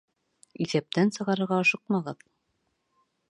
[0.65, 2.25] Иҫәптән сығарырға ашыҡмағыҙ!